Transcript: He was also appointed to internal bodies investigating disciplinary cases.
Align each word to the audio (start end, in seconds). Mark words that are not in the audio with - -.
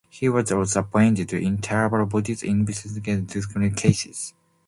He 0.09 0.27
was 0.29 0.51
also 0.51 0.79
appointed 0.79 1.29
to 1.29 1.37
internal 1.39 2.07
bodies 2.07 2.41
investigating 2.41 3.25
disciplinary 3.25 3.75
cases. 3.75 4.33